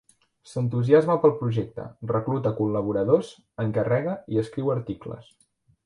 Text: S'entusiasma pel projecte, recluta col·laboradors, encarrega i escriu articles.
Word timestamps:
S'entusiasma 0.51 1.17
pel 1.25 1.33
projecte, 1.41 1.85
recluta 2.13 2.55
col·laboradors, 2.63 3.31
encarrega 3.69 4.19
i 4.35 4.45
escriu 4.45 4.77
articles. 4.79 5.35